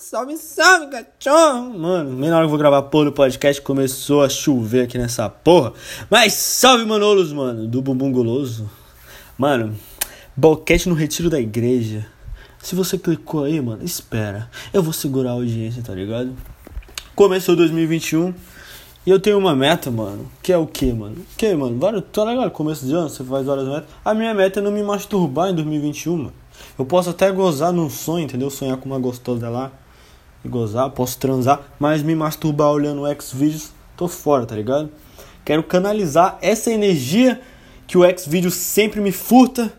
salve, 0.00 0.36
salve, 0.38 0.86
cachorro! 0.86 1.78
Mano, 1.78 2.16
meia 2.16 2.34
hora 2.34 2.40
que 2.40 2.46
eu 2.46 2.48
vou 2.48 2.58
gravar 2.58 2.82
porra 2.84 3.04
do 3.06 3.12
podcast, 3.12 3.60
começou 3.60 4.22
a 4.22 4.30
chover 4.30 4.84
aqui 4.84 4.96
nessa 4.96 5.28
porra. 5.28 5.74
Mas 6.08 6.32
salve, 6.32 6.86
Manolos, 6.86 7.34
mano, 7.34 7.66
do 7.66 7.82
Bumbum 7.82 8.10
Goloso. 8.10 8.68
Mano, 9.36 9.76
boquete 10.34 10.88
no 10.88 10.94
retiro 10.94 11.28
da 11.28 11.38
igreja. 11.38 12.06
Se 12.62 12.74
você 12.74 12.96
clicou 12.96 13.44
aí, 13.44 13.60
mano, 13.60 13.84
espera. 13.84 14.50
Eu 14.72 14.82
vou 14.82 14.94
segurar 14.94 15.30
a 15.30 15.34
audiência, 15.34 15.82
tá 15.82 15.94
ligado? 15.94 16.34
Começou 17.14 17.54
2021 17.54 18.32
e 19.04 19.10
eu 19.10 19.20
tenho 19.20 19.36
uma 19.36 19.54
meta, 19.54 19.90
mano. 19.90 20.30
Que 20.42 20.50
é 20.50 20.56
o 20.56 20.66
que, 20.66 20.90
mano? 20.94 21.16
Que, 21.36 21.54
mano? 21.54 21.78
Vários, 21.78 22.04
tá 22.10 22.24
legal? 22.24 22.50
Começo 22.50 22.86
de 22.86 22.94
ano, 22.94 23.10
você 23.10 23.22
faz 23.22 23.44
várias 23.44 23.68
metas. 23.68 23.90
A 24.02 24.14
minha 24.14 24.32
meta 24.32 24.60
é 24.60 24.62
não 24.62 24.72
me 24.72 24.82
masturbar 24.82 25.50
em 25.50 25.54
2021, 25.54 26.16
mano. 26.16 26.32
Eu 26.78 26.86
posso 26.86 27.10
até 27.10 27.30
gozar 27.30 27.70
num 27.70 27.90
sonho, 27.90 28.24
entendeu? 28.24 28.48
Sonhar 28.48 28.78
com 28.78 28.86
uma 28.86 28.98
gostosa 28.98 29.50
lá 29.50 29.70
e 30.44 30.48
gozar, 30.48 30.90
posso 30.90 31.18
transar, 31.18 31.60
mas 31.78 32.02
me 32.02 32.14
masturbar 32.14 32.70
olhando 32.70 33.06
X-Videos, 33.06 33.70
tô 33.96 34.08
fora, 34.08 34.46
tá 34.46 34.54
ligado? 34.54 34.90
Quero 35.44 35.62
canalizar 35.62 36.38
essa 36.40 36.70
energia 36.70 37.40
que 37.86 37.98
o 37.98 38.04
X-Video 38.04 38.50
sempre 38.50 39.00
me 39.00 39.12
furta. 39.12 39.72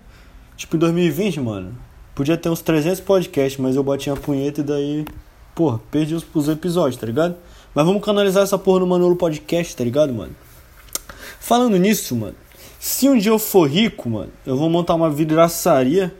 Tipo, 0.56 0.76
em 0.76 0.80
2020, 0.80 1.40
mano, 1.40 1.78
podia 2.14 2.38
ter 2.38 2.50
uns 2.50 2.62
300 2.62 3.00
podcasts, 3.00 3.60
mas 3.60 3.76
eu 3.76 3.84
bati 3.84 4.10
a 4.10 4.16
punheta 4.16 4.62
e 4.62 4.64
daí, 4.64 5.06
porra, 5.56 5.80
perdi 5.90 6.14
os, 6.14 6.26
os 6.34 6.50
episódios, 6.50 7.00
tá 7.00 7.06
ligado? 7.06 7.36
Mas 7.74 7.86
vamos 7.86 8.04
canalizar 8.04 8.44
essa 8.44 8.58
porra 8.58 8.82
no 8.82 8.88
Manolo 8.88 9.16
Podcast, 9.16 9.76
tá 9.76 9.84
ligado, 9.84 10.14
mano? 10.14 10.36
Falando 11.40 11.78
nisso, 11.78 12.16
mano, 12.16 12.36
se 12.80 13.10
um 13.10 13.18
dia 13.18 13.32
eu 13.32 13.40
for 13.40 13.70
rico, 13.70 14.10
mano, 14.10 14.32
eu 14.46 14.58
vou 14.58 14.70
montar 14.70 14.96
uma 14.96 15.10
vidraçaria 15.10 16.14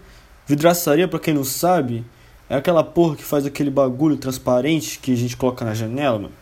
Vidraçaria, 0.52 1.08
para 1.08 1.20
quem 1.20 1.34
não 1.34 1.46
sabe, 1.46 2.04
é 2.52 2.58
aquela 2.58 2.84
porra 2.84 3.16
que 3.16 3.24
faz 3.24 3.46
aquele 3.46 3.70
bagulho 3.70 4.18
transparente 4.18 5.00
que 5.00 5.14
a 5.14 5.16
gente 5.16 5.38
coloca 5.38 5.64
na 5.64 5.74
janela, 5.74 6.20
mano. 6.20 6.34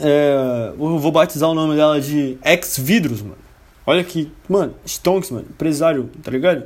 É, 0.00 0.72
eu 0.78 0.98
vou 0.98 1.12
batizar 1.12 1.48
o 1.48 1.54
nome 1.54 1.76
dela 1.76 2.00
de 2.00 2.38
Ex 2.44 2.78
Vidros, 2.78 3.22
mano. 3.22 3.38
Olha 3.86 4.04
que, 4.04 4.30
mano, 4.48 4.74
Stonks, 4.86 5.30
mano, 5.30 5.46
empresário, 5.48 6.10
tá 6.22 6.30
ligado? 6.30 6.64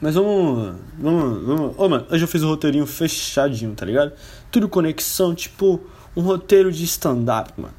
Mas 0.00 0.14
vamos, 0.14 0.74
vamos, 0.98 1.46
vamos. 1.46 1.74
Ô, 1.76 1.88
mano, 1.88 2.06
eu 2.10 2.18
já 2.18 2.26
fiz 2.26 2.42
o 2.42 2.48
roteirinho 2.48 2.86
fechadinho, 2.86 3.74
tá 3.74 3.84
ligado? 3.84 4.12
Tudo 4.50 4.68
conexão, 4.68 5.34
tipo 5.34 5.80
um 6.16 6.22
roteiro 6.22 6.70
de 6.70 6.84
stand-up, 6.84 7.52
mano. 7.56 7.74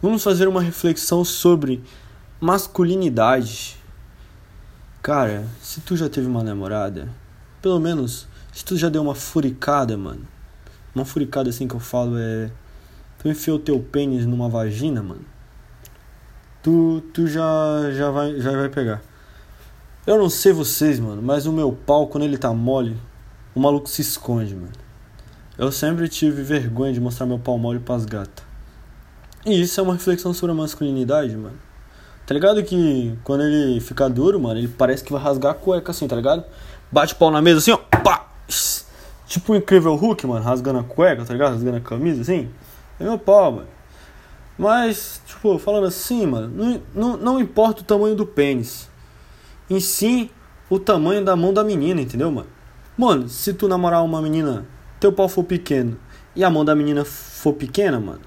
Vamos 0.00 0.22
fazer 0.22 0.46
uma 0.46 0.62
reflexão 0.62 1.24
sobre 1.24 1.82
masculinidade 2.40 3.78
Cara, 5.08 5.48
se 5.62 5.80
tu 5.80 5.96
já 5.96 6.06
teve 6.06 6.26
uma 6.26 6.44
namorada, 6.44 7.08
pelo 7.62 7.80
menos 7.80 8.27
se 8.58 8.64
tu 8.64 8.76
já 8.76 8.88
deu 8.88 9.02
uma 9.02 9.14
furicada, 9.14 9.96
mano. 9.96 10.26
Uma 10.92 11.04
furicada 11.04 11.48
assim 11.48 11.68
que 11.68 11.76
eu 11.76 11.80
falo 11.80 12.18
é. 12.18 12.50
Tu 13.16 13.28
enfiou 13.28 13.56
teu 13.56 13.78
pênis 13.78 14.26
numa 14.26 14.48
vagina, 14.48 15.00
mano. 15.00 15.24
Tu, 16.60 17.00
tu 17.14 17.28
já, 17.28 17.44
já, 17.92 18.10
vai, 18.10 18.40
já 18.40 18.50
vai 18.50 18.68
pegar. 18.68 19.00
Eu 20.04 20.18
não 20.18 20.28
sei 20.28 20.52
vocês, 20.52 20.98
mano, 20.98 21.22
mas 21.22 21.46
o 21.46 21.52
meu 21.52 21.70
pau, 21.70 22.08
quando 22.08 22.24
ele 22.24 22.36
tá 22.36 22.52
mole, 22.52 22.96
o 23.54 23.60
maluco 23.60 23.88
se 23.88 24.02
esconde, 24.02 24.56
mano. 24.56 24.72
Eu 25.56 25.70
sempre 25.70 26.08
tive 26.08 26.42
vergonha 26.42 26.92
de 26.92 27.00
mostrar 27.00 27.26
meu 27.26 27.38
pau 27.38 27.56
mole 27.58 27.78
pras 27.78 28.04
gatas. 28.04 28.44
E 29.46 29.62
isso 29.62 29.78
é 29.78 29.84
uma 29.84 29.92
reflexão 29.92 30.34
sobre 30.34 30.50
a 30.50 30.56
masculinidade, 30.56 31.36
mano. 31.36 31.60
Tá 32.26 32.34
ligado 32.34 32.60
que 32.64 33.16
quando 33.22 33.44
ele 33.44 33.78
fica 33.78 34.10
duro, 34.10 34.40
mano, 34.40 34.58
ele 34.58 34.66
parece 34.66 35.04
que 35.04 35.12
vai 35.12 35.22
rasgar 35.22 35.52
a 35.52 35.54
cueca 35.54 35.92
assim, 35.92 36.08
tá 36.08 36.16
ligado? 36.16 36.44
Bate 36.90 37.14
o 37.14 37.16
pau 37.16 37.30
na 37.30 37.40
mesa 37.40 37.58
assim, 37.58 37.70
ó. 37.70 37.76
Pá! 37.76 38.17
Tipo 39.38 39.52
o 39.52 39.56
incrível 39.56 39.94
Hulk, 39.94 40.26
mano, 40.26 40.44
rasgando 40.44 40.80
a 40.80 40.82
cueca, 40.82 41.24
tá 41.24 41.32
ligado? 41.32 41.52
Rasgando 41.52 41.76
a 41.76 41.80
camisa 41.80 42.22
assim. 42.22 42.48
É 42.98 43.04
meu 43.04 43.16
pau, 43.16 43.52
mano. 43.52 43.68
Mas, 44.58 45.22
tipo, 45.24 45.56
falando 45.60 45.86
assim, 45.86 46.26
mano, 46.26 46.48
não, 46.48 46.82
não, 46.92 47.16
não 47.16 47.40
importa 47.40 47.82
o 47.82 47.84
tamanho 47.84 48.16
do 48.16 48.26
pênis. 48.26 48.90
Em 49.70 49.78
si, 49.78 50.28
o 50.68 50.80
tamanho 50.80 51.24
da 51.24 51.36
mão 51.36 51.54
da 51.54 51.62
menina, 51.62 52.00
entendeu, 52.00 52.32
mano? 52.32 52.48
Mano, 52.96 53.28
se 53.28 53.54
tu 53.54 53.68
namorar 53.68 54.04
uma 54.04 54.20
menina, 54.20 54.66
teu 54.98 55.12
pau 55.12 55.28
for 55.28 55.44
pequeno 55.44 55.96
e 56.34 56.42
a 56.42 56.50
mão 56.50 56.64
da 56.64 56.74
menina 56.74 57.04
for 57.04 57.52
pequena, 57.52 58.00
mano, 58.00 58.22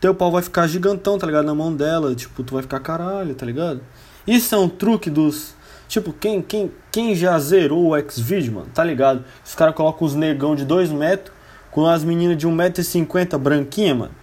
teu 0.00 0.14
pau 0.14 0.32
vai 0.32 0.40
ficar 0.40 0.66
gigantão, 0.66 1.18
tá 1.18 1.26
ligado? 1.26 1.44
Na 1.44 1.54
mão 1.54 1.74
dela, 1.74 2.14
tipo, 2.14 2.42
tu 2.42 2.54
vai 2.54 2.62
ficar 2.62 2.80
caralho, 2.80 3.34
tá 3.34 3.44
ligado? 3.44 3.82
Isso 4.26 4.54
é 4.54 4.58
um 4.58 4.68
truque 4.68 5.10
dos. 5.10 5.54
Tipo, 5.88 6.12
quem, 6.12 6.42
quem, 6.42 6.72
quem 6.90 7.14
já 7.14 7.38
zerou 7.38 7.88
o 7.88 7.96
X-Video, 7.96 8.54
mano, 8.54 8.68
tá 8.72 8.82
ligado? 8.82 9.24
Os 9.44 9.54
caras 9.54 9.74
colocam 9.74 10.06
os 10.06 10.14
negão 10.14 10.54
de 10.54 10.64
2 10.64 10.90
metros 10.90 11.34
com 11.70 11.86
as 11.86 12.04
meninas 12.04 12.36
de 12.36 12.46
1,50m 12.46 13.38
branquinha, 13.38 13.94
mano. 13.94 14.14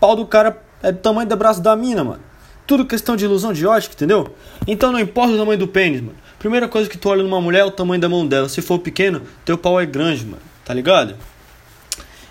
Pau 0.00 0.16
do 0.16 0.26
cara 0.26 0.60
é 0.82 0.92
do 0.92 0.98
tamanho 0.98 1.28
do 1.28 1.36
braço 1.36 1.60
da 1.60 1.76
mina, 1.76 2.04
mano. 2.04 2.20
Tudo 2.66 2.86
questão 2.86 3.16
de 3.16 3.24
ilusão 3.24 3.52
de 3.52 3.66
ótica, 3.66 3.94
entendeu? 3.94 4.34
Então 4.66 4.92
não 4.92 5.00
importa 5.00 5.34
o 5.34 5.38
tamanho 5.38 5.58
do 5.58 5.68
pênis, 5.68 6.00
mano. 6.00 6.16
Primeira 6.38 6.68
coisa 6.68 6.88
que 6.88 6.98
tu 6.98 7.08
olha 7.08 7.22
numa 7.22 7.40
mulher 7.40 7.60
é 7.60 7.64
o 7.64 7.70
tamanho 7.70 8.00
da 8.00 8.08
mão 8.08 8.26
dela. 8.26 8.48
Se 8.48 8.60
for 8.60 8.78
pequeno, 8.78 9.22
teu 9.44 9.56
pau 9.56 9.80
é 9.80 9.86
grande, 9.86 10.24
mano. 10.24 10.42
Tá 10.64 10.72
ligado? 10.74 11.16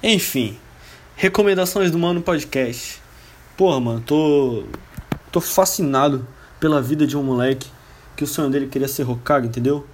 Enfim. 0.01 0.57
Recomendações 1.16 1.89
do 1.89 1.97
Mano 1.97 2.22
Podcast. 2.22 3.01
Porra, 3.57 3.79
mano, 3.79 4.01
tô. 4.01 4.63
tô 5.31 5.41
fascinado 5.41 6.28
pela 6.59 6.81
vida 6.81 7.07
de 7.07 7.17
um 7.17 7.23
moleque 7.23 7.67
que 8.17 8.23
o 8.23 8.28
sonho 8.28 8.50
dele 8.50 8.67
queria 8.67 8.88
ser 8.88 9.09
Hokage, 9.09 9.47
entendeu? 9.47 9.85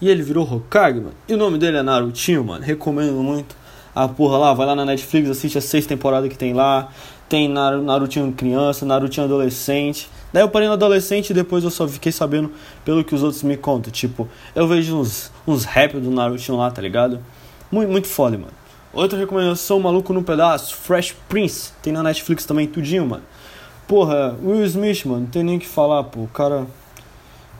E 0.00 0.08
ele 0.08 0.22
virou 0.22 0.50
Hokage, 0.50 1.00
mano. 1.00 1.14
E 1.28 1.34
o 1.34 1.36
nome 1.36 1.58
dele 1.58 1.76
é 1.76 1.82
Narutinho, 1.82 2.44
mano. 2.44 2.64
Recomendo 2.64 3.12
muito. 3.14 3.54
A 3.94 4.08
porra 4.08 4.38
lá, 4.38 4.54
vai 4.54 4.66
lá 4.66 4.74
na 4.74 4.86
Netflix, 4.86 5.28
assiste 5.28 5.58
as 5.58 5.64
seis 5.64 5.84
temporadas 5.84 6.30
que 6.30 6.38
tem 6.38 6.54
lá. 6.54 6.88
Tem 7.28 7.48
Narutinho 7.48 8.32
criança, 8.32 8.86
Narutinho 8.86 9.26
adolescente. 9.26 10.08
Daí 10.32 10.42
eu 10.42 10.48
parei 10.48 10.68
no 10.68 10.74
adolescente 10.74 11.30
e 11.30 11.34
depois 11.34 11.64
eu 11.64 11.70
só 11.70 11.86
fiquei 11.86 12.12
sabendo 12.12 12.52
pelo 12.84 13.04
que 13.04 13.14
os 13.14 13.22
outros 13.22 13.42
me 13.42 13.56
contam. 13.56 13.92
Tipo, 13.92 14.28
eu 14.54 14.66
vejo 14.66 14.96
uns, 14.96 15.30
uns 15.46 15.64
rap 15.64 15.98
do 15.98 16.10
Narutinho 16.10 16.56
lá, 16.56 16.70
tá 16.70 16.80
ligado? 16.80 17.18
Muito, 17.70 17.90
muito 17.90 18.06
foda, 18.06 18.38
mano. 18.38 18.52
Outra 18.92 19.18
recomendação, 19.18 19.80
Maluco 19.80 20.12
no 20.12 20.22
Pedaço, 20.22 20.76
Fresh 20.76 21.16
Prince, 21.28 21.72
tem 21.82 21.92
na 21.92 22.02
Netflix 22.02 22.44
também, 22.44 22.66
tudinho, 22.66 23.06
mano. 23.06 23.22
Porra, 23.88 24.36
Will 24.42 24.64
Smith, 24.66 25.04
mano, 25.04 25.22
não 25.22 25.26
tem 25.26 25.42
nem 25.42 25.56
o 25.56 25.60
que 25.60 25.66
falar, 25.66 26.04
pô. 26.04 26.20
O 26.20 26.28
cara. 26.28 26.66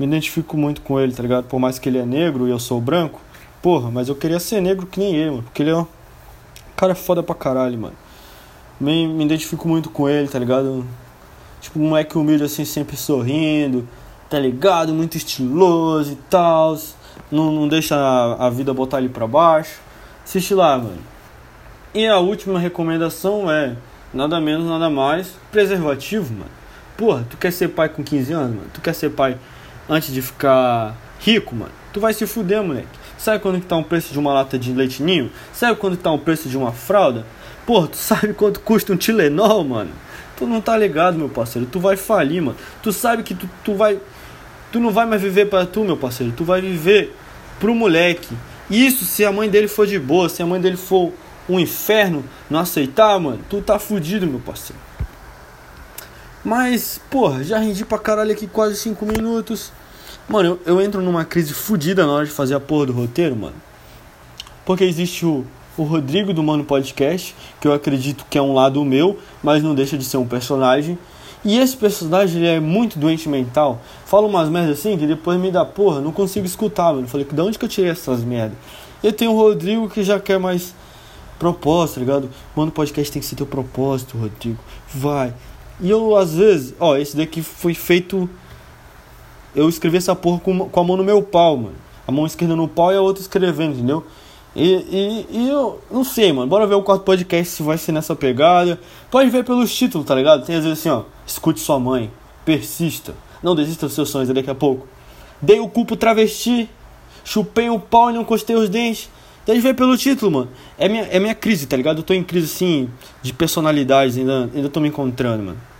Me 0.02 0.08
identifico 0.08 0.56
muito 0.56 0.80
com 0.80 0.98
ele, 0.98 1.12
tá 1.12 1.22
ligado? 1.22 1.44
Por 1.44 1.60
mais 1.60 1.78
que 1.78 1.88
ele 1.88 1.96
é 1.96 2.04
negro 2.04 2.48
e 2.48 2.50
eu 2.50 2.58
sou 2.58 2.80
branco. 2.80 3.20
Porra, 3.62 3.88
mas 3.88 4.08
eu 4.08 4.16
queria 4.16 4.40
ser 4.40 4.60
negro 4.60 4.84
que 4.84 4.98
nem 4.98 5.14
ele, 5.14 5.30
mano. 5.30 5.42
Porque 5.44 5.62
ele 5.62 5.70
é 5.70 5.76
um. 5.76 5.86
cara 6.74 6.92
foda 6.96 7.22
pra 7.22 7.36
caralho, 7.36 7.78
mano. 7.78 7.94
Me, 8.80 9.06
me 9.06 9.24
identifico 9.24 9.68
muito 9.68 9.90
com 9.90 10.08
ele, 10.08 10.26
tá 10.26 10.40
ligado? 10.40 10.84
Tipo, 11.60 11.78
um 11.78 11.90
moleque 11.90 12.18
humilde 12.18 12.42
assim, 12.42 12.64
sempre 12.64 12.96
sorrindo, 12.96 13.88
tá 14.28 14.40
ligado? 14.40 14.92
Muito 14.92 15.16
estiloso 15.16 16.14
e 16.14 16.16
tal. 16.28 16.76
Não, 17.30 17.52
não 17.52 17.68
deixa 17.68 17.94
a, 17.94 18.48
a 18.48 18.50
vida 18.50 18.74
botar 18.74 18.98
ele 18.98 19.08
pra 19.08 19.28
baixo. 19.28 19.78
Assiste 20.24 20.52
lá, 20.52 20.76
mano. 20.78 20.98
E 21.94 22.08
a 22.08 22.18
última 22.18 22.58
recomendação 22.58 23.48
é, 23.48 23.76
nada 24.12 24.40
menos, 24.40 24.66
nada 24.66 24.90
mais, 24.90 25.28
preservativo, 25.52 26.34
mano. 26.34 26.50
Porra, 26.96 27.24
tu 27.30 27.36
quer 27.36 27.52
ser 27.52 27.68
pai 27.68 27.88
com 27.88 28.02
15 28.02 28.32
anos, 28.32 28.56
mano? 28.56 28.68
Tu 28.74 28.80
quer 28.80 28.96
ser 28.96 29.10
pai 29.10 29.38
antes 29.88 30.12
de 30.12 30.22
ficar 30.22 30.96
rico, 31.20 31.54
mano? 31.54 31.72
Tu 31.92 32.00
vai 32.00 32.12
se 32.14 32.26
fuder, 32.26 32.62
moleque. 32.62 32.88
Sabe 33.18 33.40
quando 33.40 33.60
que 33.60 33.66
tá 33.66 33.76
o 33.76 33.84
preço 33.84 34.12
de 34.12 34.18
uma 34.18 34.32
lata 34.32 34.58
de 34.58 34.72
leite 34.72 35.02
ninho? 35.02 35.30
Sabe 35.52 35.78
quando 35.78 35.96
que 35.96 36.02
tá 36.02 36.10
o 36.10 36.18
preço 36.18 36.48
de 36.48 36.56
uma 36.56 36.72
fralda? 36.72 37.26
Porra, 37.66 37.88
tu 37.88 37.96
sabe 37.98 38.34
quanto 38.34 38.60
custa 38.60 38.92
um 38.92 38.96
Tilenol, 38.96 39.64
mano? 39.64 39.90
Tu 40.36 40.46
não 40.46 40.60
tá 40.60 40.76
ligado, 40.76 41.16
meu 41.18 41.28
parceiro. 41.28 41.68
Tu 41.70 41.78
vai 41.78 41.96
falir, 41.96 42.42
mano. 42.42 42.56
Tu 42.82 42.92
sabe 42.92 43.22
que 43.22 43.34
tu, 43.34 43.48
tu 43.64 43.74
vai... 43.74 44.00
Tu 44.72 44.80
não 44.80 44.90
vai 44.90 45.04
mais 45.04 45.20
viver 45.20 45.46
para 45.46 45.66
tu, 45.66 45.84
meu 45.84 45.96
parceiro. 45.96 46.32
Tu 46.36 46.44
vai 46.44 46.60
viver 46.60 47.14
pro 47.60 47.74
moleque. 47.74 48.34
Isso 48.70 49.04
se 49.04 49.24
a 49.24 49.30
mãe 49.30 49.48
dele 49.48 49.68
for 49.68 49.86
de 49.86 49.98
boa, 49.98 50.28
se 50.28 50.42
a 50.42 50.46
mãe 50.46 50.60
dele 50.60 50.76
for 50.76 51.12
um 51.48 51.60
inferno, 51.60 52.24
não 52.48 52.60
aceitar, 52.60 53.18
mano, 53.20 53.40
tu 53.48 53.60
tá 53.60 53.78
fudido, 53.78 54.26
meu 54.26 54.40
parceiro. 54.40 54.80
Mas, 56.44 57.00
porra, 57.10 57.44
já 57.44 57.58
rendi 57.58 57.84
pra 57.84 57.98
caralho 57.98 58.32
aqui 58.32 58.46
quase 58.46 58.76
5 58.76 59.04
minutos. 59.06 59.72
Mano, 60.28 60.60
eu, 60.64 60.74
eu, 60.74 60.82
entro 60.82 61.00
numa 61.00 61.24
crise 61.24 61.52
fudida 61.52 62.06
na 62.06 62.12
hora 62.12 62.24
de 62.24 62.32
fazer 62.32 62.54
a 62.54 62.60
porra 62.60 62.86
do 62.86 62.92
roteiro, 62.92 63.36
mano. 63.36 63.54
Porque 64.64 64.84
existe 64.84 65.24
o, 65.24 65.44
o 65.76 65.82
Rodrigo 65.82 66.32
do 66.32 66.42
Mano 66.42 66.64
Podcast, 66.64 67.34
que 67.60 67.68
eu 67.68 67.72
acredito 67.72 68.24
que 68.28 68.38
é 68.38 68.42
um 68.42 68.54
lado 68.54 68.84
meu, 68.84 69.18
mas 69.42 69.62
não 69.62 69.74
deixa 69.74 69.96
de 69.96 70.04
ser 70.04 70.16
um 70.16 70.26
personagem. 70.26 70.98
E 71.44 71.58
esse 71.58 71.76
personagem 71.76 72.38
ele 72.38 72.46
é 72.46 72.60
muito 72.60 72.98
doente 72.98 73.28
mental. 73.28 73.80
Fala 74.06 74.26
umas 74.26 74.48
merdas 74.48 74.78
assim 74.78 74.96
que 74.96 75.06
depois 75.06 75.40
me 75.40 75.50
dá 75.50 75.64
porra, 75.64 76.00
não 76.00 76.12
consigo 76.12 76.46
escutar, 76.46 76.92
mano. 76.92 77.08
Falei, 77.08 77.26
de 77.30 77.40
onde 77.40 77.58
que 77.58 77.64
eu 77.64 77.68
tirei 77.68 77.90
essas 77.90 78.22
merdas? 78.22 78.56
E 79.02 79.12
tem 79.12 79.26
o 79.26 79.34
Rodrigo 79.34 79.88
que 79.88 80.04
já 80.04 80.20
quer 80.20 80.38
mais 80.38 80.72
propósito, 81.38 81.94
tá 81.94 82.00
ligado? 82.00 82.30
Mano, 82.54 82.70
podcast 82.70 83.12
tem 83.12 83.20
que 83.20 83.26
ser 83.26 83.34
teu 83.34 83.46
propósito, 83.46 84.16
Rodrigo. 84.16 84.58
Vai. 84.94 85.34
E 85.82 85.90
eu, 85.90 86.16
às 86.16 86.34
vezes, 86.34 86.74
ó, 86.78 86.96
esse 86.96 87.16
daqui 87.16 87.42
foi 87.42 87.74
feito. 87.74 88.30
Eu 89.54 89.68
escrevi 89.68 89.96
essa 89.96 90.14
porra 90.14 90.38
com, 90.38 90.68
com 90.68 90.80
a 90.80 90.84
mão 90.84 90.96
no 90.96 91.02
meu 91.02 91.20
pau, 91.20 91.56
mano. 91.56 91.74
A 92.06 92.12
mão 92.12 92.24
esquerda 92.24 92.54
no 92.54 92.68
pau 92.68 92.92
e 92.92 92.96
a 92.96 93.00
outra 93.00 93.20
escrevendo, 93.20 93.74
entendeu? 93.74 94.04
E, 94.54 94.64
e, 94.64 95.26
e, 95.30 95.48
eu 95.48 95.80
não 95.90 96.04
sei, 96.04 96.32
mano. 96.32 96.46
Bora 96.46 96.68
ver 96.68 96.76
o 96.76 96.82
quarto 96.82 97.02
podcast 97.02 97.52
se 97.52 97.62
vai 97.64 97.76
ser 97.76 97.90
nessa 97.90 98.14
pegada. 98.14 98.78
Pode 99.10 99.28
ver 99.28 99.44
pelos 99.44 99.74
títulos, 99.74 100.06
tá 100.06 100.14
ligado? 100.14 100.46
Tem 100.46 100.54
às 100.54 100.62
vezes 100.62 100.78
assim, 100.78 100.88
ó. 100.88 101.02
Escute 101.26 101.58
sua 101.58 101.80
mãe. 101.80 102.12
Persista. 102.44 103.12
Não 103.42 103.56
desista 103.56 103.86
dos 103.86 103.94
seus 103.94 104.08
sonhos 104.08 104.28
daqui 104.28 104.50
a 104.50 104.54
pouco. 104.54 104.86
Dei 105.40 105.58
o 105.58 105.68
cu 105.68 105.84
pro 105.84 105.96
travesti. 105.96 106.70
Chupei 107.24 107.68
o 107.68 107.80
pau 107.80 108.10
e 108.10 108.12
não 108.12 108.22
encostei 108.22 108.54
os 108.54 108.68
dentes. 108.68 109.10
Pode 109.44 109.58
ver 109.58 109.74
pelo 109.74 109.96
título, 109.96 110.30
mano. 110.30 110.48
É 110.78 110.88
minha, 110.88 111.02
é 111.04 111.18
minha 111.18 111.34
crise, 111.34 111.66
tá 111.66 111.76
ligado? 111.76 111.98
Eu 111.98 112.02
tô 112.04 112.14
em 112.14 112.22
crise, 112.22 112.46
assim, 112.46 112.88
de 113.20 113.32
personalidades. 113.32 114.16
Ainda, 114.16 114.48
ainda 114.54 114.68
tô 114.68 114.78
me 114.78 114.88
encontrando, 114.88 115.42
mano. 115.42 115.71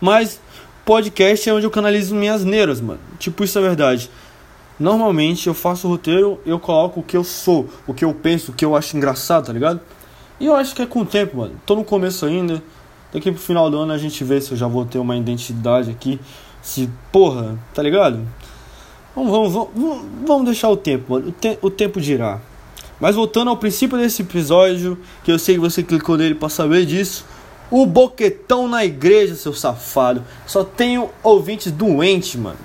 Mas 0.00 0.40
podcast 0.84 1.48
é 1.48 1.52
onde 1.52 1.66
eu 1.66 1.70
canalizo 1.70 2.14
minhas 2.14 2.44
neiras, 2.44 2.80
mano. 2.80 3.00
Tipo, 3.18 3.44
isso 3.44 3.58
é 3.58 3.62
verdade. 3.62 4.10
Normalmente 4.78 5.46
eu 5.46 5.54
faço 5.54 5.86
o 5.88 5.90
roteiro, 5.90 6.38
eu 6.44 6.58
coloco 6.60 7.00
o 7.00 7.02
que 7.02 7.16
eu 7.16 7.24
sou, 7.24 7.68
o 7.86 7.94
que 7.94 8.04
eu 8.04 8.12
penso, 8.12 8.52
o 8.52 8.54
que 8.54 8.64
eu 8.64 8.76
acho 8.76 8.96
engraçado, 8.96 9.46
tá 9.46 9.52
ligado? 9.52 9.80
E 10.38 10.46
eu 10.46 10.54
acho 10.54 10.74
que 10.74 10.82
é 10.82 10.86
com 10.86 11.00
o 11.00 11.06
tempo, 11.06 11.38
mano. 11.38 11.54
Tô 11.64 11.74
no 11.74 11.84
começo 11.84 12.26
ainda. 12.26 12.62
Daqui 13.12 13.32
pro 13.32 13.40
final 13.40 13.70
do 13.70 13.78
ano 13.78 13.92
a 13.92 13.98
gente 13.98 14.22
vê 14.22 14.40
se 14.40 14.52
eu 14.52 14.56
já 14.56 14.66
vou 14.66 14.84
ter 14.84 14.98
uma 14.98 15.16
identidade 15.16 15.90
aqui. 15.90 16.20
Se, 16.60 16.90
porra, 17.10 17.58
tá 17.72 17.82
ligado? 17.82 18.20
Vamos, 19.14 19.30
vamos, 19.30 19.52
vamos, 19.74 20.06
vamos 20.26 20.44
deixar 20.44 20.68
o 20.68 20.76
tempo, 20.76 21.14
mano. 21.14 21.28
O, 21.28 21.32
te, 21.32 21.58
o 21.62 21.70
tempo 21.70 21.98
dirá. 21.98 22.38
Mas 23.00 23.14
voltando 23.14 23.48
ao 23.48 23.56
princípio 23.56 23.96
desse 23.96 24.20
episódio, 24.22 24.98
que 25.24 25.32
eu 25.32 25.38
sei 25.38 25.54
que 25.54 25.60
você 25.60 25.82
clicou 25.82 26.18
nele 26.18 26.34
para 26.34 26.50
saber 26.50 26.84
disso. 26.84 27.24
O 27.70 27.84
boquetão 27.84 28.68
na 28.68 28.84
igreja, 28.84 29.34
seu 29.34 29.52
safado. 29.52 30.22
Só 30.46 30.62
tenho 30.62 31.10
ouvintes 31.22 31.72
doentes, 31.72 32.36
mano. 32.36 32.58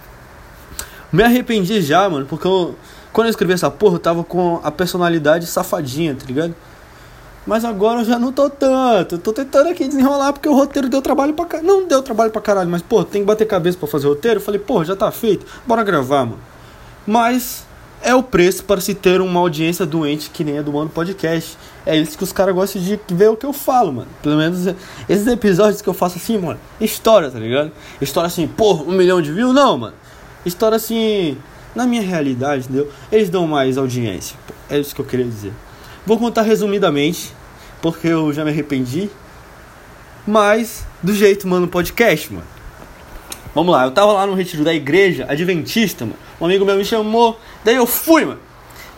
Me 1.12 1.24
arrependi 1.24 1.82
já, 1.82 2.10
mano, 2.10 2.26
porque 2.26 2.48
eu, 2.48 2.76
quando 3.12 3.28
eu 3.28 3.32
escrevi 3.32 3.54
essa 3.54 3.70
porra, 3.70 3.96
eu 3.96 4.00
tava 4.00 4.24
com 4.24 4.60
a 4.64 4.72
personalidade 4.72 5.46
safadinha, 5.48 6.16
tá 6.16 6.26
ligado? 6.26 6.56
Mas 7.46 7.66
agora 7.66 8.02
eu 8.02 8.06
já 8.06 8.20
não 8.20 8.32
tô 8.32 8.50
tanto. 8.50 9.16
Eu 9.16 9.20
tô 9.20 9.34
tentando 9.34 9.70
aqui 9.70 9.88
desenrolar 9.88 10.32
porque 10.32 10.48
o 10.48 10.54
roteiro 10.54 10.88
deu 10.88 11.02
trabalho 11.02 11.34
pra 11.34 11.46
caralho. 11.46 11.68
Não 11.68 11.88
deu 11.88 12.02
trabalho 12.04 12.32
pra 12.32 12.42
caralho, 12.42 12.70
mas, 12.70 12.82
pô, 12.82 13.04
tem 13.04 13.22
que 13.22 13.28
bater 13.28 13.48
cabeça 13.48 13.78
pra 13.78 13.88
fazer 13.88 14.08
roteiro. 14.08 14.40
Eu 14.40 14.44
falei, 14.44 14.60
pô, 14.60 14.84
já 14.84 14.96
tá 14.96 15.12
feito. 15.12 15.46
Bora 15.66 15.84
gravar, 15.84 16.26
mano. 16.26 16.40
Mas 17.06 17.66
é 18.04 18.16
o 18.16 18.24
preço 18.24 18.64
para 18.64 18.82
se 18.82 18.94
ter 18.94 19.22
uma 19.22 19.40
audiência 19.40 19.86
doente 19.86 20.30
que 20.30 20.44
nem 20.44 20.60
a 20.60 20.62
do 20.62 20.74
Mano 20.74 20.90
Podcast. 20.90 21.58
É 21.86 21.96
isso 21.96 22.18
que 22.18 22.24
os 22.24 22.32
caras 22.32 22.54
gostam 22.54 22.82
de 22.82 23.00
ver 23.10 23.30
o 23.30 23.38
que 23.38 23.46
eu 23.46 23.54
falo, 23.54 23.94
mano. 23.94 24.08
Pelo 24.22 24.38
menos 24.38 24.68
esses 25.08 25.28
episódios 25.28 25.82
que 25.82 25.88
eu 25.88 25.94
faço 25.94 26.18
assim, 26.18 26.38
mano. 26.38 26.60
História, 26.80 27.30
tá 27.30 27.40
ligado? 27.40 27.72
História 28.02 28.28
assim, 28.28 28.48
porra, 28.48 28.84
um 28.84 28.92
milhão 28.92 29.22
de 29.22 29.32
views? 29.32 29.54
Não, 29.54 29.78
mano. 29.78 29.96
História 30.46 30.76
assim, 30.76 31.38
na 31.76 31.86
minha 31.86 32.02
realidade, 32.02 32.66
entendeu? 32.66 32.92
Eles 33.12 33.30
dão 33.30 33.48
mais 33.48 33.78
audiência. 33.78 34.36
É 34.70 34.80
isso 34.80 34.96
que 34.96 35.02
eu 35.02 35.06
queria 35.06 35.26
dizer. 35.26 35.54
Vou 36.06 36.18
contar 36.18 36.42
resumidamente, 36.42 37.32
porque 37.82 38.08
eu 38.08 38.34
já 38.34 38.44
me 38.44 38.52
arrependi. 38.52 39.10
Mas, 40.26 40.86
do 41.02 41.14
jeito, 41.14 41.48
mano, 41.48 41.68
podcast, 41.68 42.32
mano. 42.34 42.46
Vamos 43.54 43.74
lá, 43.74 43.84
eu 43.84 43.92
tava 43.92 44.14
lá 44.14 44.26
no 44.26 44.34
retiro 44.34 44.64
da 44.64 44.74
igreja 44.74 45.26
adventista, 45.28 46.06
mano. 46.06 46.18
Um 46.40 46.46
amigo 46.46 46.64
meu 46.64 46.76
me 46.78 46.86
chamou, 46.86 47.38
daí 47.64 47.76
eu 47.76 47.86
fui, 47.86 48.26
mano. 48.26 48.40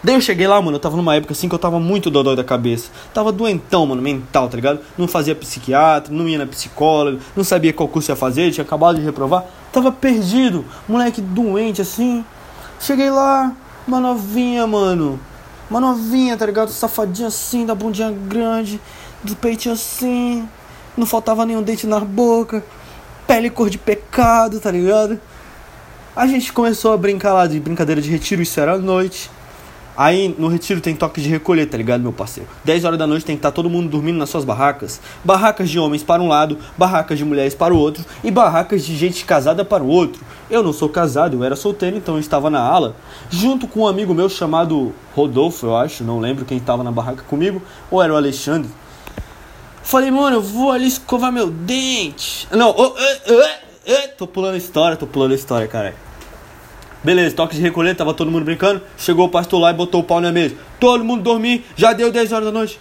Daí 0.04 0.16
eu 0.16 0.22
cheguei 0.22 0.46
lá, 0.46 0.62
mano, 0.62 0.76
eu 0.76 0.82
tava 0.82 0.98
numa 0.98 1.16
época 1.16 1.32
assim 1.32 1.48
que 1.48 1.56
eu 1.56 1.60
tava 1.60 1.80
muito 1.80 2.12
dodói 2.12 2.36
da 2.36 2.44
cabeça. 2.44 2.92
Tava 3.14 3.32
doentão, 3.32 3.86
mano, 3.86 4.02
mental, 4.02 4.50
tá 4.50 4.56
ligado? 4.58 4.82
Não 4.98 5.08
fazia 5.08 5.34
psiquiatra, 5.34 6.14
não 6.14 6.28
ia 6.28 6.38
na 6.38 6.46
psicóloga, 6.46 7.20
não 7.34 7.44
sabia 7.44 7.72
qual 7.72 7.88
curso 7.88 8.12
ia 8.12 8.16
fazer, 8.16 8.52
tinha 8.52 8.66
acabado 8.66 8.98
de 8.98 9.02
reprovar. 9.02 9.46
Tava 9.72 9.94
perdido, 9.94 10.66
moleque 10.90 11.22
doente 11.22 11.82
assim. 11.82 12.26
Cheguei 12.82 13.10
lá, 13.10 13.54
uma 13.88 14.02
novinha, 14.02 14.68
mano. 14.68 15.18
Uma 15.70 15.80
novinha, 15.80 16.36
tá 16.36 16.46
ligado? 16.46 16.70
Safadinha 16.70 17.30
assim, 17.30 17.66
da 17.66 17.74
bundinha 17.74 18.12
grande, 18.12 18.82
do 19.24 19.38
peitinho 19.38 19.74
assim. 19.74 20.46
Não 20.98 21.06
faltava 21.06 21.46
nenhum 21.46 21.64
dente 21.64 21.88
na 21.88 22.02
boca. 22.02 22.62
Pele 23.26 23.50
cor 23.50 23.70
de 23.70 23.78
pecado, 23.78 24.60
tá 24.60 24.70
ligado? 24.70 25.18
A 26.16 26.28
gente 26.28 26.54
começou 26.54 26.94
a 26.94 26.98
brincar 26.98 27.34
lá 27.34 27.48
de 27.48 27.60
brincadeira 27.60 28.00
de 28.00 28.08
retiro, 28.08 28.40
isso 28.40 28.60
era 28.60 28.74
à 28.74 28.78
noite. 28.78 29.32
Aí 29.98 30.36
no 30.38 30.48
retiro 30.48 30.80
tem 30.80 30.96
toque 30.96 31.20
de 31.20 31.28
recolher, 31.28 31.66
tá 31.66 31.76
ligado, 31.76 32.02
meu 32.02 32.14
parceiro? 32.14 32.48
10 32.64 32.86
horas 32.86 33.00
da 33.00 33.08
noite 33.08 33.26
tem 33.26 33.36
que 33.36 33.40
estar 33.40 33.50
tá 33.50 33.56
todo 33.56 33.68
mundo 33.68 33.90
dormindo 33.90 34.20
nas 34.20 34.30
suas 34.30 34.46
barracas. 34.46 35.02
Barracas 35.24 35.72
de 35.72 35.80
homens 35.80 36.04
para 36.04 36.22
um 36.22 36.28
lado, 36.28 36.60
barracas 36.78 37.18
de 37.18 37.26
mulheres 37.26 37.56
para 37.56 37.74
o 37.74 37.78
outro 37.78 38.06
e 38.24 38.30
barracas 38.30 38.86
de 38.86 38.96
gente 38.96 39.26
casada 39.26 39.66
para 39.66 39.84
o 39.84 39.88
outro. 39.88 40.22
Eu 40.52 40.62
não 40.62 40.72
sou 40.72 40.88
casado, 40.88 41.38
eu 41.38 41.44
era 41.44 41.56
solteiro, 41.56 41.98
então 41.98 42.14
eu 42.14 42.20
estava 42.20 42.48
na 42.48 42.60
ala, 42.60 42.96
junto 43.32 43.68
com 43.68 43.82
um 43.82 43.88
amigo 43.88 44.14
meu 44.14 44.30
chamado 44.30 44.94
Rodolfo, 45.16 45.66
eu 45.66 45.76
acho, 45.76 46.04
não 46.04 46.20
lembro 46.20 46.46
quem 46.46 46.60
estava 46.60 46.84
na 46.84 46.92
barraca 46.92 47.24
comigo, 47.24 47.60
ou 47.90 48.04
era 48.04 48.14
o 48.14 48.16
Alexandre. 48.16 48.70
Falei, 49.82 50.12
mano, 50.12 50.38
eu 50.38 50.42
vou 50.44 50.72
ali 50.72 50.88
escovar 50.88 51.32
meu 51.32 51.50
dente. 51.50 52.48
Não, 52.52 52.70
oh, 52.70 52.84
uh, 52.84 52.92
uh, 52.92 53.73
tô 54.18 54.28
pulando 54.28 54.58
história, 54.58 54.96
tô 54.96 55.06
pulando 55.06 55.34
história, 55.34 55.68
caralho. 55.68 55.96
Beleza, 57.04 57.36
toque 57.36 57.56
de 57.56 57.62
recolher, 57.62 57.96
tava 57.96 58.14
todo 58.14 58.32
mundo 58.32 58.46
brincando. 58.46 58.82
Chegou 58.98 59.26
o 59.26 59.30
pastor 59.30 59.60
lá 59.60 59.72
e 59.72 59.74
botou 59.74 60.02
o 60.02 60.04
pau 60.04 60.22
na 60.22 60.32
mesa. 60.32 60.56
Todo 60.80 61.04
mundo 61.04 61.22
dormir, 61.22 61.66
já 61.76 61.92
deu 61.92 62.12
10 62.12 62.32
horas 62.32 62.46
da 62.46 62.52
noite. 62.52 62.80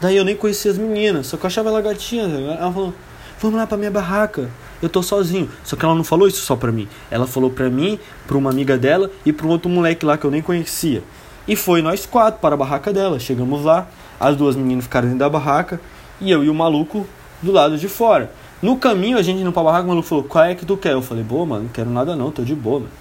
Daí 0.00 0.16
eu 0.16 0.24
nem 0.24 0.36
conhecia 0.36 0.70
as 0.70 0.78
meninas, 0.78 1.26
só 1.26 1.36
que 1.36 1.44
eu 1.44 1.48
achava 1.48 1.68
ela 1.70 1.80
gatinha. 1.82 2.24
Ela 2.24 2.72
falou: 2.72 2.94
Vamos 3.40 3.58
lá 3.58 3.66
pra 3.66 3.76
minha 3.76 3.90
barraca. 3.90 4.48
Eu 4.80 4.88
tô 4.88 5.02
sozinho. 5.02 5.50
Só 5.64 5.76
que 5.76 5.84
ela 5.84 5.94
não 5.94 6.04
falou 6.04 6.28
isso 6.28 6.42
só 6.42 6.54
pra 6.54 6.70
mim. 6.70 6.88
Ela 7.10 7.26
falou 7.26 7.50
pra 7.50 7.68
mim, 7.68 7.98
pra 8.26 8.36
uma 8.36 8.50
amiga 8.50 8.78
dela 8.78 9.10
e 9.24 9.32
pra 9.32 9.46
um 9.46 9.50
outro 9.50 9.68
moleque 9.68 10.06
lá 10.06 10.16
que 10.16 10.24
eu 10.24 10.30
nem 10.30 10.42
conhecia. 10.42 11.02
E 11.48 11.56
foi 11.56 11.82
nós 11.82 12.06
quatro 12.06 12.40
para 12.40 12.54
a 12.54 12.58
barraca 12.58 12.92
dela. 12.92 13.18
Chegamos 13.18 13.64
lá, 13.64 13.88
as 14.20 14.36
duas 14.36 14.54
meninas 14.54 14.84
ficaram 14.84 15.08
dentro 15.08 15.20
da 15.20 15.28
barraca 15.28 15.80
e 16.20 16.30
eu 16.30 16.44
e 16.44 16.48
o 16.48 16.54
maluco 16.54 17.06
do 17.42 17.50
lado 17.50 17.76
de 17.76 17.88
fora. 17.88 18.30
No 18.62 18.76
caminho, 18.76 19.18
a 19.18 19.22
gente 19.22 19.40
indo 19.40 19.52
pra 19.52 19.62
barraca, 19.62 19.84
o 19.84 19.88
maluco 19.88 20.08
falou: 20.08 20.24
Qual 20.24 20.44
é 20.44 20.54
que 20.54 20.64
tu 20.64 20.76
quer? 20.76 20.92
Eu 20.92 21.02
falei: 21.02 21.22
Boa, 21.24 21.44
mano, 21.44 21.64
não 21.64 21.70
quero 21.70 21.90
nada 21.90 22.16
não, 22.16 22.30
tô 22.30 22.42
de 22.42 22.54
boa, 22.54 22.80
mano. 22.80 22.92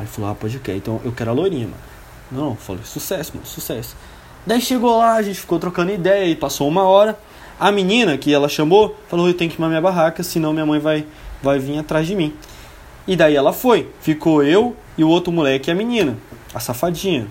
Aí 0.00 0.04
ele 0.04 0.12
falou, 0.12 0.30
ah, 0.30 0.34
pode 0.34 0.58
crer, 0.58 0.78
então 0.78 0.98
eu 1.04 1.12
quero 1.12 1.30
a 1.30 1.34
loirinha, 1.34 1.66
mano. 1.66 1.82
Não, 2.32 2.50
não, 2.50 2.56
falei, 2.56 2.82
sucesso, 2.84 3.32
mano, 3.34 3.46
sucesso. 3.46 3.94
Daí 4.46 4.58
chegou 4.58 4.96
lá, 4.96 5.16
a 5.16 5.22
gente 5.22 5.38
ficou 5.38 5.58
trocando 5.58 5.92
ideia 5.92 6.26
e 6.26 6.34
passou 6.34 6.66
uma 6.66 6.84
hora. 6.84 7.18
A 7.58 7.70
menina 7.70 8.16
que 8.16 8.32
ela 8.32 8.48
chamou 8.48 8.96
falou, 9.08 9.28
eu 9.28 9.34
tenho 9.34 9.50
que 9.50 9.58
ir 9.58 9.60
na 9.60 9.68
minha 9.68 9.80
barraca, 9.80 10.22
senão 10.22 10.54
minha 10.54 10.64
mãe 10.64 10.80
vai, 10.80 11.04
vai 11.42 11.58
vir 11.58 11.78
atrás 11.78 12.06
de 12.06 12.14
mim. 12.14 12.34
E 13.06 13.14
daí 13.14 13.36
ela 13.36 13.52
foi. 13.52 13.90
Ficou 14.00 14.42
eu 14.42 14.74
e 14.96 15.04
o 15.04 15.08
outro 15.08 15.30
moleque 15.30 15.68
e 15.68 15.72
a 15.72 15.74
menina, 15.74 16.16
a 16.54 16.60
safadinha. 16.60 17.26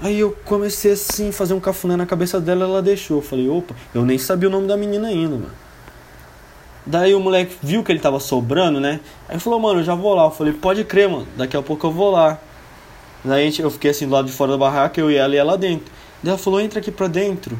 Aí 0.00 0.18
eu 0.18 0.34
comecei 0.46 0.92
assim, 0.92 1.30
fazer 1.30 1.52
um 1.52 1.60
cafuné 1.60 1.94
na 1.94 2.06
cabeça 2.06 2.40
dela, 2.40 2.64
ela 2.64 2.80
deixou. 2.80 3.18
Eu 3.18 3.22
falei, 3.22 3.50
opa, 3.50 3.74
eu 3.94 4.02
nem 4.06 4.16
sabia 4.16 4.48
o 4.48 4.52
nome 4.52 4.66
da 4.66 4.78
menina 4.78 5.08
ainda, 5.08 5.36
mano. 5.36 5.63
Daí 6.86 7.14
o 7.14 7.20
moleque 7.20 7.56
viu 7.62 7.82
que 7.82 7.90
ele 7.90 7.98
tava 7.98 8.20
sobrando, 8.20 8.78
né? 8.78 9.00
Aí 9.28 9.38
falou, 9.38 9.58
mano, 9.58 9.80
eu 9.80 9.84
já 9.84 9.94
vou 9.94 10.14
lá. 10.14 10.24
Eu 10.24 10.30
falei, 10.30 10.52
pode 10.52 10.84
crer, 10.84 11.08
mano, 11.08 11.26
daqui 11.36 11.56
a 11.56 11.62
pouco 11.62 11.86
eu 11.86 11.90
vou 11.90 12.10
lá. 12.10 12.38
Daí 13.24 13.54
eu 13.58 13.70
fiquei 13.70 13.90
assim 13.90 14.06
do 14.06 14.12
lado 14.12 14.26
de 14.26 14.32
fora 14.32 14.52
da 14.52 14.58
barraca, 14.58 15.00
eu 15.00 15.10
e 15.10 15.16
ela 15.16 15.34
e 15.34 15.38
ela 15.38 15.56
dentro. 15.56 15.86
Daí 16.22 16.30
ela 16.30 16.38
falou, 16.38 16.60
entra 16.60 16.80
aqui 16.80 16.90
pra 16.90 17.06
dentro. 17.06 17.58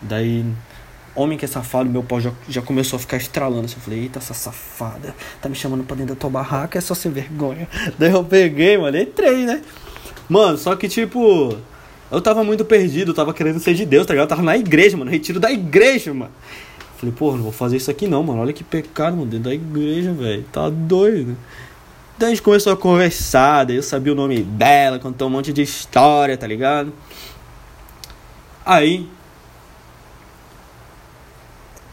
Daí, 0.00 0.44
homem 1.14 1.38
que 1.38 1.44
é 1.44 1.48
safado, 1.48 1.88
meu 1.88 2.02
pau 2.02 2.20
já, 2.20 2.32
já 2.48 2.60
começou 2.60 2.96
a 2.96 3.00
ficar 3.00 3.16
estralando. 3.16 3.66
Assim, 3.66 3.76
eu 3.76 3.82
falei, 3.82 4.00
eita, 4.00 4.18
essa 4.18 4.34
safada, 4.34 5.14
tá 5.40 5.48
me 5.48 5.54
chamando 5.54 5.84
pra 5.84 5.94
dentro 5.94 6.14
da 6.14 6.20
tua 6.20 6.30
barraca, 6.30 6.76
é 6.76 6.80
só 6.80 6.94
sem 6.94 7.12
vergonha. 7.12 7.68
Daí 7.96 8.10
eu 8.10 8.24
peguei, 8.24 8.76
mano, 8.76 8.98
entrei, 8.98 9.46
né? 9.46 9.62
Mano, 10.28 10.58
só 10.58 10.74
que 10.74 10.88
tipo, 10.88 11.56
eu 12.10 12.20
tava 12.20 12.42
muito 12.42 12.64
perdido, 12.64 13.12
eu 13.12 13.14
tava 13.14 13.32
querendo 13.32 13.60
ser 13.60 13.74
de 13.74 13.86
Deus, 13.86 14.04
tá 14.04 14.12
ligado? 14.14 14.24
Eu 14.24 14.28
tava 14.28 14.42
na 14.42 14.56
igreja, 14.56 14.96
mano, 14.96 15.10
retiro 15.10 15.38
da 15.38 15.50
igreja, 15.52 16.12
mano. 16.12 16.32
Falei, 17.02 17.12
pô, 17.18 17.32
não 17.32 17.42
vou 17.42 17.50
fazer 17.50 17.78
isso 17.78 17.90
aqui 17.90 18.06
não, 18.06 18.22
mano. 18.22 18.40
Olha 18.40 18.52
que 18.52 18.62
pecado, 18.62 19.16
mano, 19.16 19.28
dentro 19.28 19.46
da 19.46 19.54
igreja, 19.54 20.12
velho. 20.12 20.44
Tá 20.52 20.70
doido. 20.70 21.36
Daí 22.16 22.28
a 22.28 22.30
gente 22.30 22.42
começou 22.42 22.72
a 22.72 22.76
conversar, 22.76 23.64
daí 23.64 23.74
eu 23.74 23.82
sabia 23.82 24.12
o 24.12 24.14
nome 24.14 24.40
dela, 24.40 25.00
contou 25.00 25.26
um 25.26 25.30
monte 25.32 25.52
de 25.52 25.62
história, 25.62 26.36
tá 26.36 26.46
ligado? 26.46 26.92
Aí. 28.64 29.08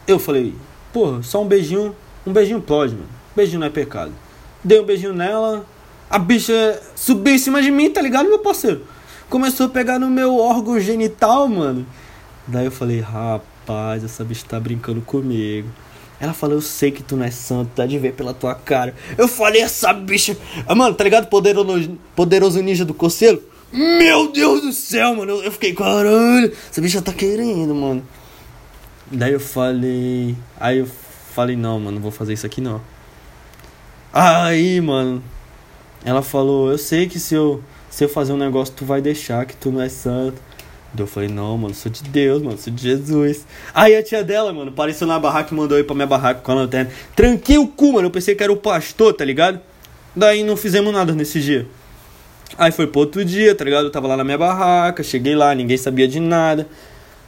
Eu 0.05 0.19
falei, 0.19 0.53
pô, 0.93 1.23
só 1.23 1.41
um 1.41 1.47
beijinho. 1.47 1.95
Um 2.23 2.31
beijinho 2.31 2.61
pode, 2.61 2.93
mano. 2.93 3.09
Beijinho 3.35 3.61
não 3.61 3.65
é 3.65 3.71
pecado. 3.71 4.11
Dei 4.63 4.79
um 4.79 4.85
beijinho 4.85 5.13
nela. 5.15 5.65
A 6.07 6.19
bicha 6.19 6.79
subiu 6.95 7.33
em 7.33 7.39
cima 7.39 7.63
de 7.63 7.71
mim, 7.71 7.89
tá 7.89 7.99
ligado, 7.99 8.29
meu 8.29 8.37
parceiro? 8.37 8.85
Começou 9.27 9.65
a 9.65 9.69
pegar 9.69 9.97
no 9.97 10.07
meu 10.07 10.37
órgão 10.37 10.79
genital, 10.79 11.47
mano. 11.47 11.83
Daí 12.45 12.65
eu 12.65 12.71
falei, 12.71 12.99
rapaz 12.99 13.58
rapaz, 13.69 14.03
essa 14.03 14.23
bicha 14.23 14.43
tá 14.47 14.59
brincando 14.59 14.99
comigo. 15.01 15.69
Ela 16.19 16.33
falou, 16.33 16.57
eu 16.57 16.61
sei 16.61 16.91
que 16.91 17.01
tu 17.01 17.15
não 17.15 17.23
é 17.23 17.31
santo, 17.31 17.71
dá 17.75 17.85
de 17.85 17.97
ver 17.97 18.13
pela 18.13 18.33
tua 18.33 18.53
cara. 18.53 18.93
Eu 19.17 19.27
falei, 19.27 19.61
essa 19.61 19.93
bicha. 19.93 20.35
Ah, 20.67 20.75
mano, 20.75 20.93
tá 20.95 21.03
ligado? 21.03 21.27
Poderoso, 21.27 21.97
poderoso 22.15 22.61
ninja 22.61 22.83
do 22.83 22.93
Conselho? 22.93 23.41
Meu 23.71 24.31
Deus 24.31 24.61
do 24.61 24.73
céu, 24.73 25.15
mano. 25.15 25.33
Eu, 25.33 25.43
eu 25.43 25.51
fiquei, 25.51 25.73
caralho, 25.73 26.51
essa 26.69 26.81
bicha 26.81 27.01
tá 27.01 27.13
querendo, 27.13 27.73
mano. 27.73 28.03
Daí 29.09 29.31
eu 29.31 29.39
falei. 29.39 30.35
Aí 30.59 30.79
eu 30.79 30.88
falei, 31.33 31.55
não, 31.55 31.79
mano, 31.79 31.91
não 31.93 32.01
vou 32.01 32.11
fazer 32.11 32.33
isso 32.33 32.45
aqui 32.45 32.59
não. 32.59 32.81
Aí, 34.11 34.81
mano. 34.81 35.23
Ela 36.03 36.21
falou, 36.21 36.71
eu 36.71 36.77
sei 36.77 37.07
que 37.07 37.19
se 37.19 37.35
eu 37.35 37.63
se 37.89 38.03
eu 38.03 38.09
fazer 38.09 38.33
um 38.33 38.38
negócio, 38.38 38.73
tu 38.75 38.85
vai 38.85 39.01
deixar 39.01 39.45
que 39.45 39.55
tu 39.55 39.71
não 39.71 39.81
é 39.81 39.89
santo. 39.89 40.41
Eu 40.98 41.05
falei, 41.05 41.29
não, 41.29 41.58
mano, 41.58 41.74
sou 41.74 41.91
de 41.91 42.03
Deus, 42.03 42.41
mano, 42.41 42.58
sou 42.58 42.74
de 42.74 42.81
Jesus. 42.81 43.46
Aí 43.74 43.96
a 43.96 44.03
tia 44.03 44.24
dela, 44.24 44.51
mano, 44.51 44.72
apareceu 44.72 45.08
na 45.08 45.19
barraca 45.19 45.53
e 45.53 45.58
mandou 45.58 45.77
ir 45.77 45.84
pra 45.84 45.96
minha 45.96 46.08
barraca 46.08 46.41
com 46.41 46.51
a 46.51 46.55
lanterna. 46.55 46.91
Tranquei 47.15 47.58
o 47.58 47.67
cu, 47.67 47.93
mano, 47.93 48.08
eu 48.08 48.12
pensei 48.12 48.36
que 48.36 48.43
era 48.43 48.51
o 48.51 48.58
pastor, 48.58 49.13
tá 49.13 49.24
ligado? 49.24 49.60
Daí 50.15 50.43
não 50.43 50.58
fizemos 50.58 50.91
nada 50.91 51.13
nesse 51.13 51.39
dia. 51.39 51.67
Aí 52.58 52.72
foi 52.72 52.88
pro 52.88 53.01
outro 53.01 53.24
dia, 53.24 53.53
tá 53.53 53.63
ligado? 53.63 53.86
Eu 53.86 53.91
tava 53.91 54.08
lá 54.08 54.17
na 54.17 54.24
minha 54.24 54.38
barraca, 54.38 55.03
cheguei 55.03 55.36
lá, 55.36 55.53
ninguém 55.53 55.77
sabia 55.77 56.08
de 56.08 56.19
nada. 56.19 56.67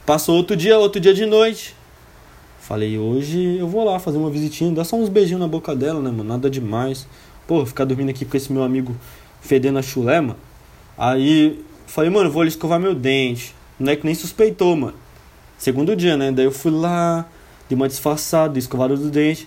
Passou 0.04 0.36
outro 0.36 0.56
dia, 0.56 0.76
outro 0.76 1.00
dia 1.00 1.14
de 1.14 1.24
noite. 1.24 1.74
Falei, 2.60 2.98
hoje 2.98 3.56
eu 3.58 3.68
vou 3.68 3.84
lá 3.84 3.98
fazer 3.98 4.18
uma 4.18 4.30
visitinha, 4.30 4.72
dar 4.72 4.84
só 4.84 4.96
uns 4.96 5.08
beijinhos 5.08 5.40
na 5.40 5.48
boca 5.48 5.74
dela, 5.74 6.00
né, 6.00 6.10
mano? 6.10 6.24
Nada 6.24 6.50
demais. 6.50 7.06
Pô, 7.46 7.64
ficar 7.64 7.84
dormindo 7.84 8.10
aqui 8.10 8.24
com 8.24 8.36
esse 8.36 8.52
meu 8.52 8.62
amigo 8.62 8.96
fedendo 9.40 9.78
a 9.78 9.82
chulé, 9.82 10.20
mano. 10.20 10.38
Aí 10.98 11.64
falei, 11.92 12.08
mano, 12.08 12.30
vou 12.30 12.40
ali 12.40 12.48
escovar 12.48 12.80
meu 12.80 12.94
dente. 12.94 13.54
Não 13.78 13.92
é 13.92 13.96
que 13.96 14.06
nem 14.06 14.14
suspeitou, 14.14 14.74
mano. 14.74 14.94
Segundo 15.58 15.94
dia, 15.94 16.16
né? 16.16 16.32
Daí 16.32 16.46
eu 16.46 16.52
fui 16.52 16.70
lá, 16.70 17.28
dei 17.68 17.76
uma 17.76 17.86
disfarçada, 17.86 18.58
escovado 18.58 18.96
do 18.96 19.10
dente. 19.10 19.46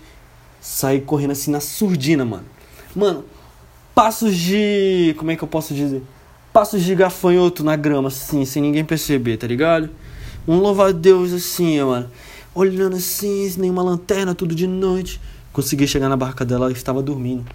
Saí 0.61 1.01
correndo 1.01 1.31
assim 1.31 1.49
na 1.49 1.59
surdina, 1.59 2.23
mano. 2.23 2.45
Mano, 2.95 3.25
passos 3.95 4.35
de. 4.35 5.15
Como 5.17 5.31
é 5.31 5.35
que 5.35 5.43
eu 5.43 5.47
posso 5.47 5.73
dizer? 5.73 6.03
Passos 6.53 6.83
de 6.83 6.93
gafanhoto 6.93 7.63
na 7.63 7.75
grama, 7.75 8.09
assim, 8.09 8.45
sem 8.45 8.61
ninguém 8.61 8.85
perceber, 8.85 9.37
tá 9.37 9.47
ligado? 9.47 9.89
Um 10.47 10.57
louva-a-Deus 10.57 11.33
assim, 11.33 11.81
mano. 11.81 12.09
Olhando 12.53 12.95
assim, 12.95 13.49
sem 13.49 13.61
nenhuma 13.61 13.81
lanterna, 13.81 14.35
tudo 14.35 14.53
de 14.53 14.67
noite. 14.67 15.19
Consegui 15.51 15.87
chegar 15.87 16.09
na 16.09 16.15
barca 16.15 16.45
dela, 16.45 16.65
ela 16.65 16.73
estava 16.73 17.01
dormindo. 17.01 17.45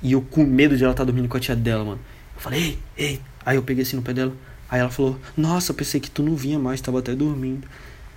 E 0.00 0.12
eu 0.12 0.22
com 0.22 0.44
medo 0.44 0.76
de 0.76 0.84
ela 0.84 0.92
estar 0.92 1.02
tá 1.02 1.06
dormindo 1.06 1.28
com 1.28 1.36
a 1.36 1.40
tia 1.40 1.56
dela, 1.56 1.84
mano. 1.84 2.00
Eu 2.36 2.40
falei, 2.40 2.78
ei, 2.96 3.06
ei. 3.06 3.20
Aí 3.46 3.56
eu 3.56 3.62
peguei 3.62 3.84
assim 3.84 3.94
no 3.94 4.02
pé 4.02 4.12
dela. 4.12 4.32
Aí 4.68 4.80
ela 4.80 4.90
falou, 4.90 5.16
nossa, 5.36 5.72
pensei 5.72 6.00
que 6.00 6.10
tu 6.10 6.20
não 6.20 6.34
vinha 6.34 6.58
mais, 6.58 6.80
tava 6.80 6.98
até 6.98 7.14
dormindo. 7.14 7.68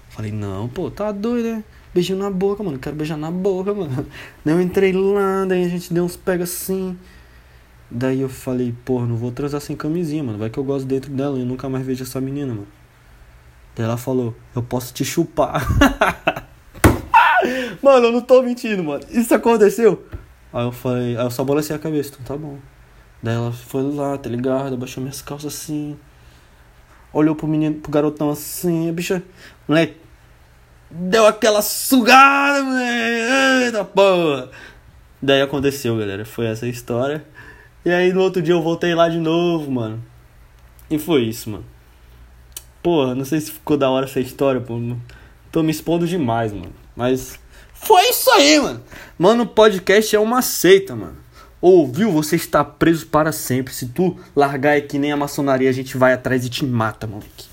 Falei, 0.09 0.31
não, 0.31 0.67
pô, 0.67 0.89
tá 0.89 1.11
doido, 1.11 1.49
né? 1.49 1.63
Beijinho 1.93 2.17
na 2.17 2.31
boca, 2.31 2.63
mano. 2.63 2.79
Quero 2.79 2.95
beijar 2.95 3.15
na 3.15 3.29
boca, 3.29 3.71
mano. 3.71 4.07
Daí 4.43 4.55
eu 4.55 4.59
entrei 4.59 4.91
lá, 4.91 5.45
daí 5.45 5.63
a 5.63 5.69
gente 5.69 5.93
deu 5.93 6.03
uns 6.03 6.15
pega 6.15 6.43
assim. 6.43 6.97
Daí 7.91 8.21
eu 8.21 8.29
falei, 8.29 8.73
pô, 8.83 9.05
não 9.05 9.15
vou 9.15 9.31
transar 9.31 9.61
sem 9.61 9.75
camisinha, 9.75 10.23
mano. 10.23 10.39
Vai 10.39 10.49
que 10.49 10.57
eu 10.57 10.63
gosto 10.63 10.87
dentro 10.87 11.11
dela 11.11 11.37
e 11.37 11.41
eu 11.41 11.45
nunca 11.45 11.69
mais 11.69 11.85
vejo 11.85 12.03
essa 12.03 12.19
menina, 12.19 12.53
mano. 12.53 12.67
Daí 13.75 13.85
ela 13.85 13.97
falou, 13.97 14.35
eu 14.55 14.63
posso 14.63 14.91
te 14.93 15.05
chupar. 15.05 15.65
mano, 17.81 18.07
eu 18.07 18.11
não 18.11 18.21
tô 18.21 18.41
mentindo, 18.41 18.83
mano. 18.83 19.03
Isso 19.09 19.33
aconteceu. 19.33 20.05
Aí 20.51 20.65
eu 20.65 20.71
falei, 20.71 21.15
aí 21.15 21.23
eu 21.23 21.31
só 21.31 21.43
balancei 21.43 21.75
a 21.75 21.79
cabeça, 21.79 22.11
então 22.13 22.25
tá 22.25 22.37
bom. 22.37 22.57
Daí 23.21 23.35
ela 23.35 23.51
foi 23.51 23.83
lá, 23.83 24.17
tá 24.17 24.29
ligado? 24.29 24.75
Abaixou 24.75 25.01
minhas 25.01 25.21
calças 25.21 25.53
assim. 25.53 25.97
Olhou 27.11 27.35
pro 27.35 27.47
menino, 27.47 27.75
pro 27.75 27.91
garotão 27.91 28.29
assim, 28.29 28.89
a 28.89 28.93
bicha. 28.93 29.23
Moleque. 29.67 29.97
Deu 30.89 31.27
aquela 31.27 31.61
sugada, 31.61 32.63
moleque. 32.63 33.65
Eita 33.65 33.85
porra. 33.85 34.49
Daí 35.21 35.41
aconteceu, 35.41 35.97
galera. 35.97 36.23
Foi 36.25 36.45
essa 36.45 36.67
história. 36.67 37.25
E 37.83 37.89
aí 37.89 38.13
no 38.13 38.21
outro 38.21 38.41
dia 38.41 38.53
eu 38.53 38.61
voltei 38.61 38.95
lá 38.95 39.09
de 39.09 39.17
novo, 39.17 39.71
mano. 39.71 40.03
E 40.89 40.97
foi 40.97 41.23
isso, 41.23 41.49
mano. 41.49 41.65
Porra, 42.81 43.13
não 43.13 43.25
sei 43.25 43.41
se 43.41 43.51
ficou 43.51 43.77
da 43.77 43.89
hora 43.89 44.05
essa 44.05 44.19
história, 44.19 44.61
pô. 44.61 44.79
Tô 45.51 45.61
me 45.61 45.71
expondo 45.71 46.07
demais, 46.07 46.53
mano. 46.53 46.73
Mas 46.95 47.37
foi 47.73 48.09
isso 48.09 48.29
aí, 48.31 48.59
mano. 48.59 48.83
Mano, 49.17 49.43
o 49.43 49.47
podcast 49.47 50.15
é 50.15 50.19
uma 50.19 50.41
seita, 50.41 50.95
mano. 50.95 51.17
Ouviu? 51.61 52.11
Você 52.11 52.35
está 52.35 52.63
preso 52.63 53.07
para 53.07 53.31
sempre. 53.31 53.73
Se 53.73 53.87
tu 53.87 54.15
largar 54.35 54.77
é 54.77 54.81
que 54.81 54.97
nem 54.97 55.11
a 55.11 55.17
maçonaria, 55.17 55.69
a 55.69 55.73
gente 55.73 55.97
vai 55.97 56.13
atrás 56.13 56.45
e 56.45 56.49
te 56.49 56.65
mata, 56.65 57.05
moleque. 57.05 57.47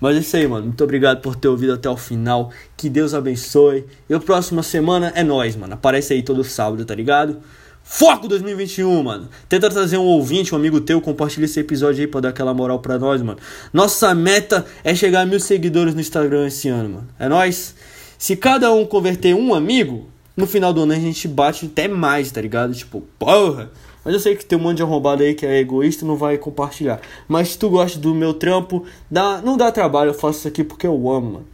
Mas 0.00 0.16
é 0.16 0.20
isso 0.20 0.36
aí, 0.36 0.46
mano. 0.46 0.66
Muito 0.66 0.84
obrigado 0.84 1.20
por 1.20 1.36
ter 1.36 1.48
ouvido 1.48 1.72
até 1.72 1.88
o 1.88 1.96
final. 1.96 2.50
Que 2.76 2.88
Deus 2.88 3.14
abençoe. 3.14 3.86
E 4.08 4.14
a 4.14 4.20
próxima 4.20 4.62
semana 4.62 5.12
é 5.14 5.22
nós, 5.22 5.56
mano. 5.56 5.74
Aparece 5.74 6.12
aí 6.12 6.22
todo 6.22 6.44
sábado, 6.44 6.84
tá 6.84 6.94
ligado? 6.94 7.40
Foco 7.82 8.26
2021, 8.26 9.02
mano. 9.02 9.28
Tenta 9.48 9.70
trazer 9.70 9.96
um 9.96 10.04
ouvinte, 10.04 10.52
um 10.52 10.58
amigo 10.58 10.80
teu, 10.80 11.00
compartilha 11.00 11.44
esse 11.44 11.60
episódio 11.60 12.00
aí 12.00 12.06
pra 12.06 12.20
dar 12.20 12.30
aquela 12.30 12.52
moral 12.52 12.80
pra 12.80 12.98
nós, 12.98 13.22
mano. 13.22 13.38
Nossa 13.72 14.14
meta 14.14 14.66
é 14.82 14.94
chegar 14.94 15.20
a 15.20 15.26
mil 15.26 15.38
seguidores 15.38 15.94
no 15.94 16.00
Instagram 16.00 16.48
esse 16.48 16.68
ano, 16.68 16.88
mano. 16.88 17.08
É 17.18 17.28
nós. 17.28 17.74
Se 18.18 18.34
cada 18.34 18.72
um 18.72 18.84
converter 18.84 19.34
um 19.34 19.54
amigo, 19.54 20.08
no 20.36 20.46
final 20.46 20.72
do 20.72 20.82
ano 20.82 20.92
a 20.92 20.96
gente 20.96 21.26
bate 21.26 21.66
até 21.66 21.88
mais, 21.88 22.30
tá 22.30 22.40
ligado? 22.40 22.74
Tipo, 22.74 23.00
porra. 23.18 23.70
Mas 24.04 24.14
eu 24.14 24.20
sei 24.20 24.36
que 24.36 24.44
tem 24.44 24.56
um 24.56 24.62
monte 24.62 24.76
de 24.76 24.82
arrombado 24.82 25.22
aí 25.22 25.34
que 25.34 25.44
é 25.44 25.58
egoísta 25.58 26.04
e 26.04 26.08
não 26.08 26.16
vai 26.16 26.38
compartilhar. 26.38 27.00
Mas 27.26 27.50
se 27.50 27.58
tu 27.58 27.68
gosta 27.70 27.98
do 27.98 28.14
meu 28.14 28.34
trampo, 28.34 28.84
dá, 29.10 29.40
não 29.42 29.56
dá 29.56 29.72
trabalho, 29.72 30.10
eu 30.10 30.14
faço 30.14 30.40
isso 30.40 30.48
aqui 30.48 30.62
porque 30.62 30.86
eu 30.86 31.10
amo, 31.10 31.32
mano. 31.32 31.46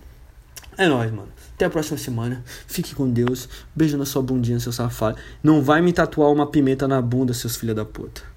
É 0.76 0.86
nóis, 0.86 1.10
mano. 1.10 1.28
Até 1.54 1.66
a 1.66 1.70
próxima 1.70 1.96
semana. 1.96 2.42
Fique 2.66 2.94
com 2.94 3.08
Deus. 3.08 3.48
Beijo 3.74 3.96
na 3.96 4.04
sua 4.04 4.20
bundinha, 4.20 4.58
seu 4.58 4.72
safado. 4.72 5.16
Não 5.42 5.62
vai 5.62 5.80
me 5.80 5.92
tatuar 5.92 6.30
uma 6.30 6.46
pimenta 6.46 6.88
na 6.88 7.00
bunda, 7.00 7.32
seus 7.32 7.56
filha 7.56 7.74
da 7.74 7.84
puta. 7.84 8.31